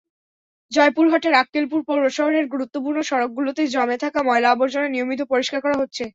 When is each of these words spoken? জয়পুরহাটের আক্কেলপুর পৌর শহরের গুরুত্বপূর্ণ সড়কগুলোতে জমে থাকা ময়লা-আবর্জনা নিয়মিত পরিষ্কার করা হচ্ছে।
জয়পুরহাটের 0.71 1.33
আক্কেলপুর 1.41 1.81
পৌর 1.87 2.01
শহরের 2.11 2.45
গুরুত্বপূর্ণ 2.47 2.97
সড়কগুলোতে 3.03 3.61
জমে 3.73 3.97
থাকা 4.03 4.19
ময়লা-আবর্জনা 4.23 4.87
নিয়মিত 4.89 5.21
পরিষ্কার 5.31 5.59
করা 5.61 5.77
হচ্ছে। 5.81 6.03